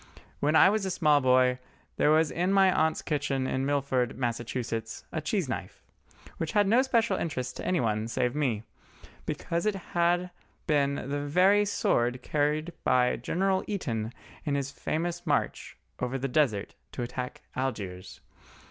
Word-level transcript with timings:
When 0.39 0.55
I 0.55 0.67
was 0.71 0.83
a 0.83 0.89
small 0.89 1.21
boy, 1.21 1.59
there 1.97 2.09
was 2.09 2.31
in 2.31 2.51
my 2.51 2.73
aunt's 2.73 3.03
kitchen 3.03 3.45
in 3.45 3.67
Milford, 3.67 4.17
Massachusetts, 4.17 5.05
a 5.11 5.21
cheese 5.21 5.47
knife, 5.47 5.83
which 6.37 6.53
had 6.53 6.67
no 6.67 6.81
special 6.81 7.17
interest 7.17 7.57
to 7.57 7.65
anybody 7.67 8.07
save 8.07 8.31
to 8.31 8.37
me, 8.39 8.63
because 9.27 9.67
it 9.67 9.75
had 9.93 10.31
been 10.65 10.95
the 10.95 11.19
very 11.21 11.65
sword 11.65 12.23
carried 12.23 12.73
by 12.83 13.15
General 13.17 13.63
Eaton 13.67 14.11
in 14.43 14.55
his 14.55 14.71
famous 14.71 15.23
march 15.27 15.77
over 15.99 16.17
the 16.17 16.27
Desert 16.27 16.73
to 16.93 17.03
attack 17.03 17.41
Algiers. 17.55 18.21